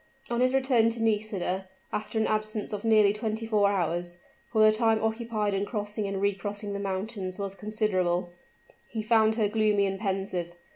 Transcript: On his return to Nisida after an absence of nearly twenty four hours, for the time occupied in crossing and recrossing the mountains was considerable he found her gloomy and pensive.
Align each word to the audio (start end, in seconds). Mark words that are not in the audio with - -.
On 0.31 0.41
his 0.41 0.55
return 0.55 0.89
to 0.89 1.03
Nisida 1.03 1.69
after 1.93 2.17
an 2.17 2.25
absence 2.25 2.73
of 2.73 2.83
nearly 2.83 3.13
twenty 3.13 3.45
four 3.45 3.69
hours, 3.69 4.17
for 4.51 4.63
the 4.65 4.71
time 4.71 4.99
occupied 5.03 5.53
in 5.53 5.63
crossing 5.63 6.07
and 6.07 6.19
recrossing 6.19 6.73
the 6.73 6.79
mountains 6.79 7.37
was 7.37 7.53
considerable 7.53 8.31
he 8.89 9.03
found 9.03 9.35
her 9.35 9.47
gloomy 9.47 9.85
and 9.85 9.99
pensive. 9.99 10.55